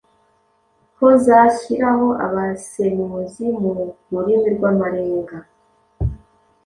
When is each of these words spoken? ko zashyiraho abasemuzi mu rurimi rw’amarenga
ko 0.95 1.05
zashyiraho 1.25 2.07
abasemuzi 2.25 3.45
mu 3.61 3.69
rurimi 4.11 4.47
rw’amarenga 4.55 5.35